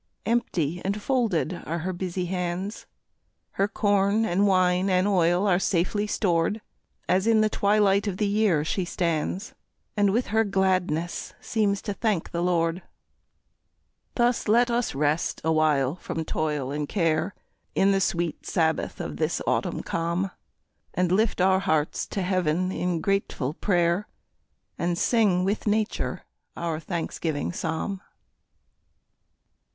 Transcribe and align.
Empty 0.25 0.81
and 0.83 0.99
folded 0.99 1.61
are 1.67 1.77
her 1.77 1.93
busy 1.93 2.25
hands; 2.25 2.87
Her 3.51 3.67
corn 3.67 4.25
and 4.25 4.47
wine 4.47 4.89
and 4.89 5.07
oil 5.07 5.45
are 5.45 5.59
safely 5.59 6.07
stored, 6.07 6.59
As 7.07 7.27
in 7.27 7.41
the 7.41 7.51
twilight 7.51 8.07
of 8.07 8.17
the 8.17 8.25
year 8.25 8.65
she 8.65 8.83
stands, 8.83 9.53
And 9.95 10.09
with 10.11 10.29
her 10.33 10.43
gladness 10.43 11.35
seems 11.39 11.83
to 11.83 11.93
thank 11.93 12.31
the 12.31 12.41
Lord. 12.41 12.81
Thus 14.15 14.47
let 14.47 14.71
us 14.71 14.95
rest 14.95 15.39
awhile 15.43 15.97
from 15.97 16.25
toil 16.25 16.71
and 16.71 16.89
care, 16.89 17.35
In 17.75 17.91
the 17.91 18.01
sweet 18.01 18.47
sabbath 18.47 18.99
of 18.99 19.17
this 19.17 19.39
autumn 19.45 19.83
calm, 19.83 20.31
And 20.95 21.11
lift 21.11 21.39
our 21.39 21.59
hearts 21.59 22.07
to 22.07 22.23
heaven 22.23 22.71
in 22.71 23.01
grateful 23.01 23.53
prayer, 23.53 24.07
And 24.79 24.97
sing 24.97 25.43
with 25.43 25.67
nature 25.67 26.23
our 26.57 26.79
thanksgiving 26.79 27.53
psalm. 27.53 28.01